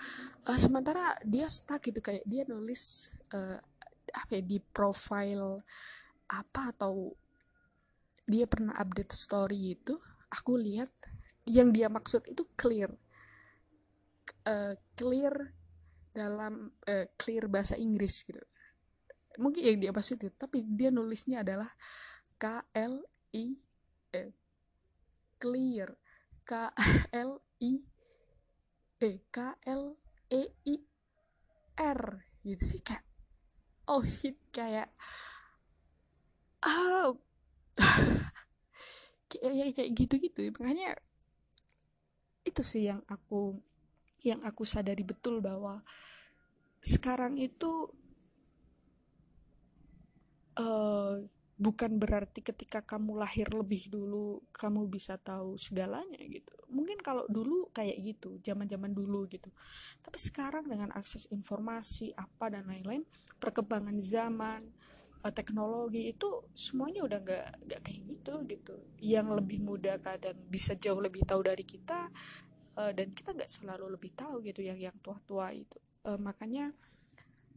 uh, 0.49 0.59
sementara 0.59 1.19
dia 1.27 1.51
stuck 1.53 1.85
gitu 1.85 2.01
kayak 2.01 2.25
dia 2.25 2.49
nulis 2.49 3.13
uh, 3.35 3.61
apa 4.17 4.41
ya 4.41 4.43
di 4.43 4.59
profile 4.63 5.61
apa 6.31 6.73
atau 6.73 7.13
dia 8.27 8.47
pernah 8.51 8.75
update 8.75 9.15
story 9.15 9.79
itu 9.79 9.95
aku 10.31 10.59
lihat 10.59 10.91
yang 11.47 11.71
dia 11.71 11.87
maksud 11.87 12.27
itu 12.27 12.45
clear. 12.59 12.91
Uh, 14.47 14.79
clear 14.95 15.55
dalam 16.11 16.75
uh, 16.87 17.07
clear 17.19 17.47
bahasa 17.47 17.79
Inggris 17.79 18.27
gitu. 18.27 18.43
Mungkin 19.39 19.63
yang 19.63 19.79
dia 19.79 19.93
maksud 19.95 20.19
itu 20.19 20.35
tapi 20.35 20.67
dia 20.67 20.91
nulisnya 20.91 21.47
adalah 21.47 21.71
K 22.37 22.67
L 22.75 23.07
I 23.35 23.57
eh, 24.15 24.35
clear. 25.39 25.95
K 26.47 26.71
L 27.15 27.43
I 27.63 27.73
eh 29.03 29.17
K 29.31 29.39
L 29.67 29.95
E 30.31 30.43
I 30.67 30.77
R. 31.79 32.03
Gitu 32.43 32.63
sih 32.63 32.81
kayak 32.83 33.07
oh 33.87 34.03
shit 34.03 34.35
kayak 34.51 34.91
ah 36.67 37.15
kayak 39.31 39.79
kayak 39.79 39.91
gitu 39.95 40.15
gitu 40.19 40.51
makanya 40.59 40.99
itu 42.47 42.63
sih 42.63 42.87
yang 42.87 43.03
aku 43.11 43.59
yang 44.23 44.39
aku 44.47 44.63
sadari 44.63 45.03
betul 45.03 45.43
bahwa 45.43 45.83
sekarang 46.81 47.35
itu 47.37 47.91
uh, 50.57 51.19
bukan 51.57 51.97
berarti 51.97 52.45
ketika 52.45 52.85
kamu 52.85 53.17
lahir 53.17 53.49
lebih 53.49 53.89
dulu 53.89 54.45
kamu 54.53 54.87
bisa 54.87 55.17
tahu 55.17 55.57
segalanya 55.57 56.21
gitu. 56.21 56.53
Mungkin 56.69 57.01
kalau 57.01 57.25
dulu 57.27 57.73
kayak 57.73 57.97
gitu 58.05 58.37
zaman 58.45 58.69
zaman 58.69 58.93
dulu 58.93 59.25
gitu. 59.27 59.49
Tapi 60.05 60.19
sekarang 60.21 60.69
dengan 60.69 60.93
akses 60.93 61.27
informasi 61.33 62.13
apa 62.15 62.53
dan 62.53 62.69
lain-lain 62.69 63.03
perkembangan 63.41 63.97
zaman 64.05 64.69
teknologi 65.35 66.15
itu 66.15 66.51
semuanya 66.55 67.03
udah 67.03 67.19
nggak 67.19 67.47
nggak 67.67 67.81
kayak 67.83 68.01
gitu 68.07 68.35
gitu. 68.47 68.75
Yang 69.03 69.29
lebih 69.43 69.59
muda 69.63 69.99
kadang 69.99 70.39
bisa 70.47 70.79
jauh 70.79 71.03
lebih 71.03 71.27
tahu 71.27 71.43
dari 71.43 71.67
kita 71.67 72.11
uh, 72.79 72.93
dan 72.95 73.11
kita 73.11 73.35
nggak 73.35 73.51
selalu 73.51 73.99
lebih 73.99 74.15
tahu 74.15 74.45
gitu 74.45 74.63
yang 74.63 74.79
yang 74.79 74.97
tua-tua 75.03 75.51
itu. 75.51 75.79
Uh, 76.07 76.19
makanya 76.21 76.71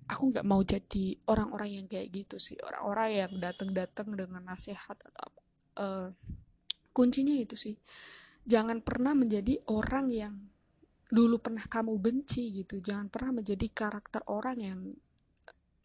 aku 0.09 0.33
nggak 0.33 0.47
mau 0.47 0.65
jadi 0.65 1.17
orang-orang 1.29 1.83
yang 1.83 1.85
kayak 1.85 2.09
gitu 2.09 2.41
sih. 2.41 2.57
Orang-orang 2.65 3.09
yang 3.27 3.31
datang-datang 3.37 4.09
dengan 4.17 4.41
nasihat 4.49 4.97
atau 4.97 5.29
apa 5.29 5.41
kuncinya 6.99 7.31
itu 7.31 7.55
sih. 7.55 7.75
Jangan 8.43 8.83
pernah 8.83 9.15
menjadi 9.15 9.61
orang 9.71 10.11
yang 10.11 10.35
dulu 11.07 11.39
pernah 11.39 11.63
kamu 11.63 11.95
benci 11.95 12.51
gitu. 12.51 12.83
Jangan 12.83 13.07
pernah 13.07 13.39
menjadi 13.39 13.67
karakter 13.71 14.27
orang 14.27 14.57
yang 14.59 14.79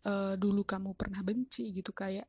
uh, 0.04 0.34
dulu 0.36 0.62
kamu 0.62 0.92
pernah 0.94 1.20
benci 1.24 1.72
gitu 1.72 1.90
kayak 1.90 2.28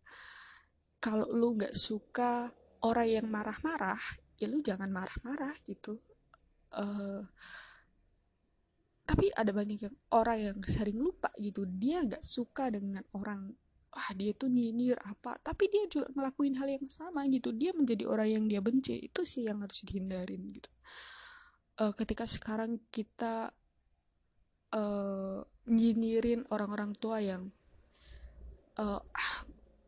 kalau 0.99 1.29
lu 1.29 1.59
nggak 1.59 1.75
suka 1.75 2.49
orang 2.81 3.07
yang 3.07 3.27
marah-marah 3.29 3.99
ya 4.39 4.47
lu 4.51 4.59
jangan 4.59 4.91
marah-marah 4.91 5.55
gitu. 5.67 5.99
Uh, 6.75 7.23
tapi 9.05 9.29
ada 9.31 9.53
banyak 9.53 9.79
yang 9.85 9.95
orang 10.11 10.39
yang 10.41 10.57
sering 10.65 10.97
lupa 10.97 11.29
gitu 11.37 11.63
dia 11.69 12.01
nggak 12.01 12.25
suka 12.25 12.73
dengan 12.73 13.05
orang 13.13 13.53
wah 13.95 14.09
dia 14.11 14.35
tuh 14.35 14.51
nyinyir 14.51 14.99
apa? 15.07 15.39
Tapi 15.39 15.71
dia 15.71 15.87
juga 15.87 16.11
ngelakuin 16.11 16.59
hal 16.59 16.67
yang 16.67 16.87
sama 16.91 17.23
gitu 17.31 17.55
dia 17.55 17.71
menjadi 17.71 18.03
orang 18.09 18.29
yang 18.41 18.45
dia 18.49 18.59
benci 18.59 19.07
itu 19.07 19.21
sih 19.23 19.47
yang 19.47 19.63
harus 19.63 19.85
dihindarin 19.87 20.41
gitu. 20.51 20.71
Uh, 21.79 21.93
ketika 21.95 22.27
sekarang 22.27 22.79
kita 22.91 23.51
uh, 24.75 25.39
nyinyirin 25.67 26.43
orang-orang 26.51 26.91
tua 26.95 27.23
yang 27.23 27.51
uh, 28.79 29.01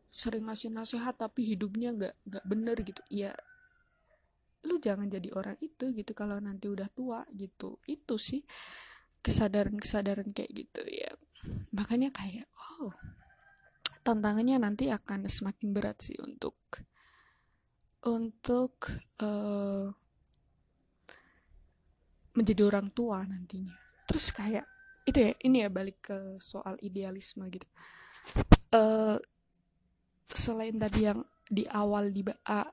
sering 0.08 0.48
ngasih 0.48 0.72
nasihat 0.72 1.14
tapi 1.14 1.44
hidupnya 1.54 1.94
nggak 1.94 2.14
nggak 2.26 2.44
bener 2.48 2.76
gitu. 2.82 3.02
Ya 3.12 3.32
lu 4.66 4.82
jangan 4.82 5.06
jadi 5.06 5.30
orang 5.38 5.54
itu 5.62 5.94
gitu 5.94 6.12
kalau 6.16 6.40
nanti 6.42 6.66
udah 6.66 6.88
tua 6.90 7.22
gitu. 7.36 7.78
Itu 7.86 8.18
sih 8.18 8.42
kesadaran-kesadaran 9.22 10.34
kayak 10.34 10.50
gitu 10.52 10.82
ya. 10.88 11.12
Makanya 11.72 12.10
kayak 12.10 12.48
oh 12.80 12.92
tantangannya 14.02 14.56
nanti 14.56 14.88
akan 14.88 15.28
semakin 15.28 15.68
berat 15.76 16.00
sih 16.00 16.16
untuk 16.24 16.56
untuk 18.08 18.88
uh, 19.20 19.92
menjadi 22.32 22.62
orang 22.64 22.88
tua 22.94 23.22
nantinya. 23.28 23.76
Terus 24.08 24.32
kayak 24.32 24.64
itu 25.08 25.18
ya 25.24 25.32
ini 25.44 25.64
ya 25.64 25.68
balik 25.72 26.04
ke 26.12 26.18
soal 26.36 26.76
idealisme 26.84 27.48
gitu 27.48 27.64
uh, 28.74 29.16
selain 30.28 30.76
tadi 30.76 31.08
yang 31.08 31.24
di 31.48 31.64
awal 31.72 32.12
di 32.12 32.20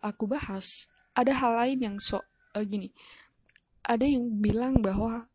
aku 0.03 0.27
bahas 0.27 0.91
ada 1.15 1.31
hal 1.31 1.55
lain 1.55 1.79
yang 1.79 1.95
so 1.95 2.19
uh, 2.19 2.63
gini 2.67 2.91
ada 3.85 4.03
yang 4.03 4.41
bilang 4.41 4.81
bahwa 4.81 5.29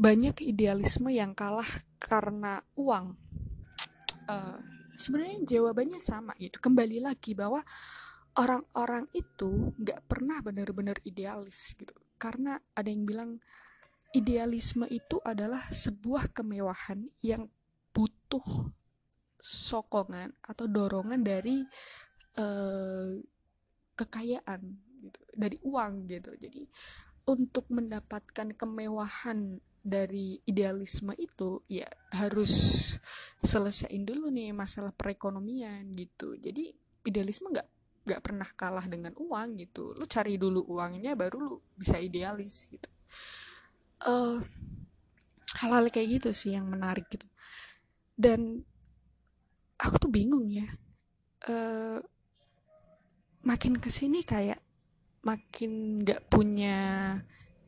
banyak 0.00 0.40
idealisme 0.48 1.12
yang 1.12 1.36
kalah 1.36 1.68
karena 2.00 2.64
uang. 2.72 3.20
Uh, 4.24 4.56
sebenarnya 4.96 5.44
jawabannya 5.44 6.00
sama 6.00 6.32
gitu. 6.40 6.56
Kembali 6.56 7.04
lagi 7.04 7.36
bahwa 7.36 7.60
orang-orang 8.40 9.12
itu 9.12 9.76
nggak 9.76 10.08
pernah 10.08 10.40
benar-benar 10.40 10.96
idealis 11.04 11.76
gitu. 11.76 11.92
Karena 12.16 12.56
ada 12.76 12.88
yang 12.88 13.04
bilang 13.04 13.44
idealisme 14.16 14.88
itu 14.88 15.20
adalah 15.20 15.68
sebuah 15.68 16.32
kemewahan 16.32 17.04
yang 17.20 17.52
butuh 17.92 18.72
sokongan 19.40 20.36
atau 20.44 20.68
dorongan 20.68 21.24
dari 21.24 21.64
uh, 22.36 23.16
kekayaan 23.96 24.60
gitu, 25.00 25.20
dari 25.32 25.56
uang 25.64 25.92
gitu. 26.06 26.30
Jadi 26.36 26.62
untuk 27.26 27.66
mendapatkan 27.72 28.52
kemewahan 28.54 29.58
dari 29.80 30.36
idealisme 30.44 31.16
itu 31.16 31.64
ya 31.64 31.88
harus 32.12 32.52
selesaiin 33.40 34.04
dulu 34.04 34.28
nih 34.28 34.52
masalah 34.52 34.92
perekonomian 34.92 35.88
gitu. 35.96 36.36
Jadi 36.36 36.68
idealisme 37.08 37.48
nggak 37.48 37.68
nggak 38.04 38.20
pernah 38.20 38.48
kalah 38.56 38.84
dengan 38.84 39.16
uang 39.16 39.56
gitu. 39.60 39.96
Lu 39.96 40.04
cari 40.04 40.36
dulu 40.36 40.64
uangnya 40.68 41.16
baru 41.16 41.36
lu 41.40 41.56
bisa 41.76 41.96
idealis 41.96 42.68
gitu. 42.68 42.88
Uh, 44.00 44.40
hal-hal 45.60 45.88
kayak 45.92 46.20
gitu 46.20 46.30
sih 46.32 46.56
yang 46.56 46.68
menarik 46.68 47.08
gitu. 47.08 47.28
Dan 48.16 48.64
aku 49.80 49.96
tuh 49.96 50.10
bingung 50.12 50.46
ya. 50.48 50.68
Uh, 51.48 51.98
makin 53.40 53.80
ke 53.80 53.88
sini 53.88 54.20
kayak 54.20 54.60
makin 55.24 56.04
nggak 56.04 56.28
punya 56.28 56.76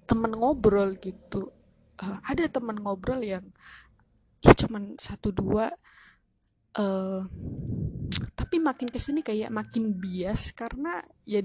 temen 0.05 0.33
ngobrol 0.37 0.96
gitu. 1.01 1.48
Uh, 1.96 2.18
ada 2.29 2.48
teman 2.48 2.77
ngobrol 2.81 3.20
yang 3.25 3.44
ya 4.42 4.53
cuman 4.59 4.98
satu 4.98 5.31
dua 5.31 5.70
uh, 6.77 7.22
tapi 8.35 8.59
makin 8.59 8.90
ke 8.90 8.98
sini 8.98 9.22
kayak 9.22 9.55
makin 9.55 9.94
bias 9.96 10.51
karena 10.53 10.98
ya 11.22 11.40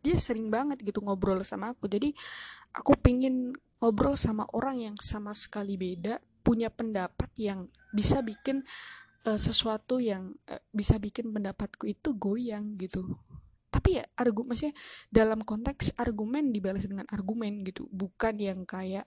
dia 0.00 0.16
sering 0.16 0.48
banget 0.48 0.80
gitu 0.82 1.04
ngobrol 1.04 1.44
sama 1.44 1.76
aku. 1.76 1.86
Jadi 1.86 2.10
aku 2.74 2.96
pingin 2.98 3.54
ngobrol 3.78 4.16
sama 4.16 4.48
orang 4.56 4.90
yang 4.90 4.96
sama 4.98 5.36
sekali 5.36 5.76
beda 5.76 6.18
punya 6.40 6.72
pendapat 6.72 7.30
yang 7.36 7.68
bisa 7.92 8.24
bikin 8.24 8.64
uh, 9.26 9.40
sesuatu 9.40 9.98
yang 9.98 10.32
uh, 10.48 10.62
bisa 10.72 10.96
bikin 10.96 11.32
pendapatku 11.34 11.88
itu 11.88 12.14
goyang 12.16 12.76
gitu. 12.80 13.16
Tapi 13.70 14.02
ya 14.02 14.04
argumen 14.18 14.54
maksudnya 14.54 14.74
dalam 15.12 15.40
konteks 15.46 15.94
argumen 15.98 16.50
dibalas 16.50 16.84
dengan 16.86 17.06
argumen 17.10 17.62
gitu. 17.66 17.86
Bukan 17.90 18.40
yang 18.40 18.66
kayak 18.66 19.06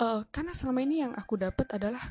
uh, 0.00 0.22
karena 0.28 0.52
selama 0.52 0.80
ini 0.84 1.06
yang 1.06 1.12
aku 1.16 1.40
dapat 1.40 1.66
adalah 1.72 2.02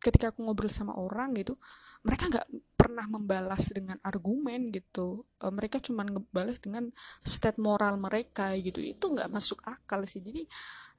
ketika 0.00 0.32
aku 0.32 0.44
ngobrol 0.44 0.68
sama 0.68 0.92
orang 0.96 1.32
gitu 1.32 1.56
mereka 2.04 2.28
nggak 2.28 2.48
pernah 2.76 3.08
membalas 3.08 3.72
dengan 3.72 3.96
argumen 4.04 4.68
gitu. 4.68 5.24
Uh, 5.40 5.48
mereka 5.48 5.80
cuma 5.80 6.04
ngebalas 6.04 6.60
dengan 6.60 6.92
state 7.24 7.56
moral 7.56 7.96
mereka 7.96 8.52
gitu. 8.60 8.84
Itu 8.84 9.16
nggak 9.16 9.32
masuk 9.32 9.64
akal 9.64 10.04
sih. 10.04 10.20
Jadi 10.20 10.44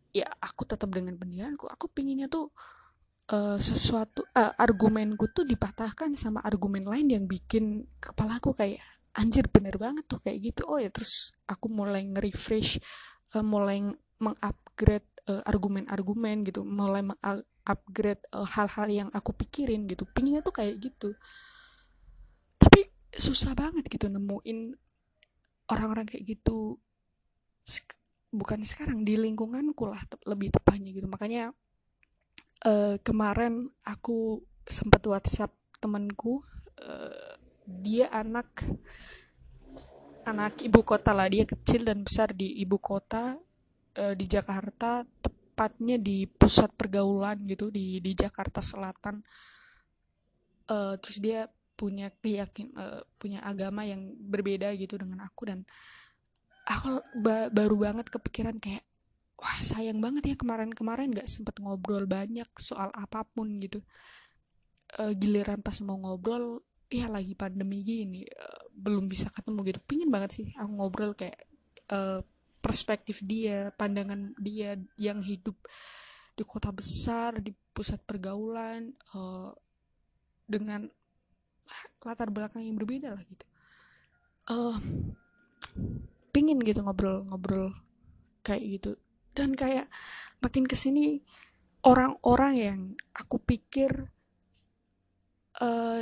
ya 0.09 0.25
aku 0.41 0.65
tetap 0.65 0.89
dengan 0.89 1.13
pendirianku. 1.13 1.69
Aku 1.69 1.93
pinginnya 1.93 2.25
tuh 2.25 2.49
uh, 3.31 3.57
sesuatu 3.57 4.25
uh, 4.37 4.53
argumenku 4.57 5.29
tuh 5.33 5.47
dipatahkan 5.47 6.13
sama 6.13 6.41
argumen 6.45 6.85
lain 6.85 7.07
yang 7.09 7.25
bikin 7.25 7.89
kepalaku 7.97 8.53
kayak 8.53 8.81
anjir 9.15 9.47
bener 9.47 9.79
banget 9.79 10.05
tuh 10.05 10.19
kayak 10.21 10.53
gitu. 10.53 10.67
Oh 10.67 10.77
ya 10.77 10.91
terus 10.91 11.33
aku 11.47 11.71
mulai 11.71 12.05
nge-refresh 12.05 12.77
uh, 13.37 13.45
mulai 13.45 13.81
mengupgrade 14.19 15.07
uh, 15.31 15.41
argumen-argumen 15.47 16.45
gitu 16.45 16.61
mulai 16.63 17.01
upgrade 17.65 18.21
uh, 18.35 18.45
hal-hal 18.45 18.87
yang 18.91 19.09
aku 19.15 19.33
pikirin 19.33 19.89
gitu. 19.89 20.05
Pinginnya 20.05 20.45
tuh 20.45 20.53
kayak 20.53 20.77
gitu. 20.77 21.15
Tapi 22.61 22.85
susah 23.15 23.55
banget 23.57 23.87
gitu 23.89 24.11
nemuin 24.11 24.75
orang-orang 25.71 26.05
kayak 26.05 26.37
gitu. 26.37 26.77
Bukan 28.35 28.61
sekarang 28.67 29.07
di 29.07 29.15
lingkunganku 29.17 29.87
lah 29.87 30.03
lebih 30.27 30.53
tepatnya 30.53 30.91
gitu. 30.93 31.07
Makanya 31.07 31.55
uh, 32.65 32.95
kemarin 33.05 33.69
aku 33.85 34.41
sempat 34.65 35.05
WhatsApp 35.05 35.53
temanku 35.77 36.41
uh, 36.81 37.33
dia 37.65 38.09
anak 38.09 38.65
anak 40.25 40.57
ibu 40.65 40.81
kota 40.81 41.13
lah. 41.13 41.29
Dia 41.29 41.45
kecil 41.45 41.85
dan 41.85 42.01
besar 42.01 42.33
di 42.33 42.57
ibu 42.61 42.81
kota 42.81 43.37
uh, 44.01 44.13
di 44.17 44.25
Jakarta 44.25 45.05
tepatnya 45.05 46.01
di 46.01 46.25
pusat 46.25 46.73
pergaulan 46.73 47.45
gitu 47.45 47.69
di 47.69 48.01
di 48.01 48.11
Jakarta 48.17 48.59
Selatan. 48.59 49.21
Uh, 50.65 50.97
terus 50.97 51.21
dia 51.21 51.45
punya 51.77 52.09
keyakin 52.09 52.73
uh, 52.73 53.05
punya 53.19 53.43
agama 53.45 53.85
yang 53.85 54.15
berbeda 54.17 54.73
gitu 54.79 54.97
dengan 54.97 55.27
aku 55.27 55.45
dan 55.45 55.61
aku 56.65 57.03
ba 57.21 57.51
baru 57.53 57.75
banget 57.77 58.09
kepikiran 58.09 58.57
kayak 58.57 58.81
wah 59.45 59.59
sayang 59.61 60.01
banget 60.01 60.33
ya 60.33 60.35
kemarin-kemarin 60.41 61.13
nggak 61.13 61.29
sempet 61.29 61.61
ngobrol 61.61 62.09
banyak 62.09 62.49
soal 62.57 62.89
apa 62.97 63.21
pun 63.29 63.61
gitu 63.61 63.85
uh, 64.97 65.13
giliran 65.13 65.61
pas 65.61 65.77
mau 65.85 66.01
ngobrol 66.01 66.65
ya 66.89 67.05
lagi 67.13 67.37
pandemi 67.37 67.85
gini 67.85 68.25
uh, 68.25 68.73
belum 68.73 69.05
bisa 69.05 69.29
ketemu 69.29 69.61
gitu 69.69 69.79
pingin 69.85 70.09
banget 70.09 70.41
sih 70.41 70.47
aku 70.57 70.71
ngobrol 70.81 71.13
kayak 71.13 71.45
uh, 71.93 72.25
perspektif 72.65 73.21
dia, 73.21 73.69
pandangan 73.77 74.33
dia 74.41 74.73
yang 74.97 75.21
hidup 75.21 75.53
di 76.33 76.41
kota 76.41 76.73
besar, 76.73 77.37
di 77.37 77.53
pusat 77.53 78.01
pergaulan, 78.01 78.89
uh, 79.13 79.53
dengan 80.49 80.89
latar 82.01 82.33
belakang 82.33 82.65
yang 82.65 82.81
berbeda 82.81 83.13
lah 83.13 83.21
gitu. 83.29 83.45
Uh, 84.49 84.77
pingin 86.33 86.57
gitu 86.65 86.81
ngobrol-ngobrol 86.81 87.69
kayak 88.41 88.81
gitu. 88.81 88.91
Dan 89.35 89.51
kayak 89.51 89.91
makin 90.39 90.63
ke 90.63 90.79
sini 90.79 91.19
orang-orang 91.83 92.53
yang 92.55 92.79
aku 93.11 93.37
pikir 93.43 93.91
uh, 95.59 96.01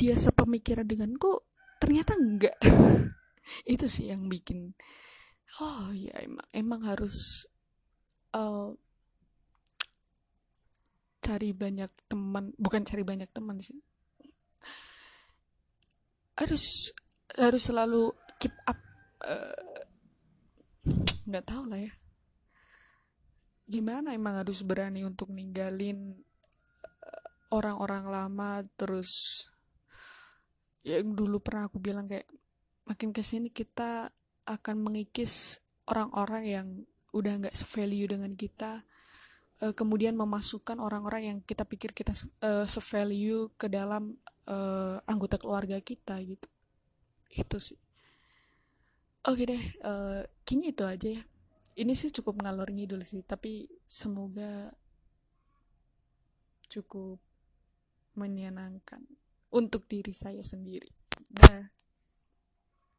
dia 0.00 0.14
sepemikiran 0.16 0.88
denganku 0.88 1.44
ternyata 1.76 2.16
enggak. 2.16 2.56
Itu 3.72 3.84
sih 3.84 4.08
yang 4.08 4.32
bikin 4.32 4.72
oh 5.60 5.90
ya 5.92 6.14
emang 6.22 6.46
emang 6.56 6.80
harus 6.88 7.44
uh, 8.32 8.72
cari 11.20 11.52
banyak 11.52 11.92
teman. 12.08 12.56
Bukan 12.56 12.88
cari 12.88 13.04
banyak 13.04 13.28
teman 13.28 13.60
sih. 13.60 13.76
Harus 16.40 16.96
harus 17.36 17.60
selalu 17.60 18.16
keep 18.40 18.56
up 18.64 18.80
uh, 19.28 19.68
nggak 21.28 21.44
tahu 21.44 21.68
lah 21.68 21.78
ya 21.78 21.92
gimana 23.70 24.10
emang 24.10 24.42
harus 24.42 24.66
berani 24.66 25.06
untuk 25.06 25.30
ninggalin 25.30 26.18
uh, 26.82 27.30
orang-orang 27.54 28.04
lama? 28.10 28.66
Terus 28.74 29.46
yang 30.82 31.14
dulu 31.14 31.38
pernah 31.38 31.70
aku 31.70 31.78
bilang 31.78 32.10
kayak 32.10 32.26
makin 32.90 33.14
ke 33.14 33.22
sini 33.22 33.54
kita 33.54 34.10
akan 34.50 34.82
mengikis 34.82 35.62
orang-orang 35.86 36.44
yang 36.50 36.66
udah 37.14 37.46
nggak 37.46 37.54
sevalue 37.54 38.10
dengan 38.10 38.34
kita 38.34 38.82
uh, 39.62 39.74
kemudian 39.78 40.18
memasukkan 40.18 40.82
orang-orang 40.82 41.22
yang 41.22 41.38
kita 41.46 41.62
pikir 41.62 41.94
kita 41.94 42.10
uh, 42.42 42.66
sevalue 42.66 43.54
ke 43.54 43.70
dalam 43.70 44.18
anggota 45.06 45.38
keluarga 45.38 45.78
kita 45.78 46.18
gitu. 46.26 46.50
Itu 47.30 47.62
sih. 47.62 47.78
Oke 49.22 49.46
deh 49.46 49.62
kayaknya 50.42 50.74
itu 50.74 50.82
aja 50.82 51.08
ya 51.22 51.29
ini 51.78 51.94
sih 51.94 52.10
cukup 52.10 52.42
ngalor 52.42 52.70
ngidul 52.74 53.02
sih 53.06 53.22
tapi 53.22 53.70
semoga 53.86 54.74
cukup 56.70 57.18
menyenangkan 58.14 59.02
untuk 59.50 59.86
diri 59.90 60.14
saya 60.14 60.42
sendiri. 60.42 60.90
Dah 61.30 61.79